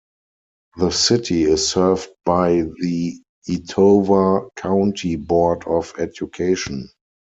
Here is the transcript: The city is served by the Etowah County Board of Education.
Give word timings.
The 0.77 0.89
city 0.89 1.43
is 1.43 1.67
served 1.67 2.07
by 2.25 2.63
the 2.81 3.21
Etowah 3.47 4.49
County 4.55 5.15
Board 5.15 5.63
of 5.67 5.93
Education. 5.99 6.89